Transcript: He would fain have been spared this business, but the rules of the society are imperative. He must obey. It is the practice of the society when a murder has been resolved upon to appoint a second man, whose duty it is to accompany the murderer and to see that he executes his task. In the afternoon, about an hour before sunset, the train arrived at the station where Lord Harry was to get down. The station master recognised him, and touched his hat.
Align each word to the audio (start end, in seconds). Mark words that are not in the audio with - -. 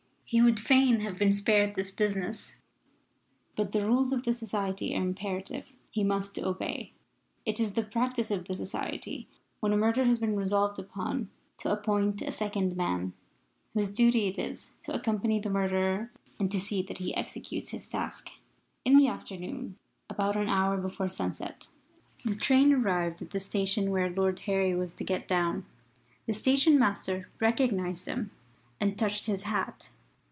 He 0.31 0.41
would 0.41 0.61
fain 0.61 1.01
have 1.01 1.19
been 1.19 1.33
spared 1.33 1.75
this 1.75 1.91
business, 1.91 2.55
but 3.57 3.73
the 3.73 3.85
rules 3.85 4.13
of 4.13 4.23
the 4.23 4.31
society 4.31 4.95
are 4.95 5.01
imperative. 5.03 5.65
He 5.89 6.05
must 6.05 6.39
obey. 6.39 6.93
It 7.45 7.59
is 7.59 7.73
the 7.73 7.83
practice 7.83 8.31
of 8.31 8.45
the 8.47 8.55
society 8.55 9.27
when 9.59 9.73
a 9.73 9.75
murder 9.75 10.05
has 10.05 10.19
been 10.19 10.37
resolved 10.37 10.79
upon 10.79 11.29
to 11.57 11.69
appoint 11.73 12.21
a 12.21 12.31
second 12.31 12.77
man, 12.77 13.11
whose 13.73 13.89
duty 13.89 14.27
it 14.27 14.39
is 14.39 14.71
to 14.83 14.93
accompany 14.93 15.41
the 15.41 15.49
murderer 15.49 16.13
and 16.39 16.49
to 16.49 16.61
see 16.61 16.81
that 16.83 16.99
he 16.99 17.13
executes 17.13 17.71
his 17.71 17.89
task. 17.89 18.29
In 18.85 18.95
the 18.95 19.09
afternoon, 19.09 19.75
about 20.09 20.37
an 20.37 20.47
hour 20.47 20.77
before 20.77 21.09
sunset, 21.09 21.67
the 22.23 22.35
train 22.35 22.71
arrived 22.71 23.21
at 23.21 23.31
the 23.31 23.39
station 23.41 23.91
where 23.91 24.09
Lord 24.09 24.39
Harry 24.45 24.73
was 24.73 24.93
to 24.93 25.03
get 25.03 25.27
down. 25.27 25.65
The 26.25 26.31
station 26.33 26.79
master 26.79 27.27
recognised 27.41 28.05
him, 28.05 28.31
and 28.79 28.97
touched 28.97 29.25
his 29.25 29.43
hat. 29.43 29.89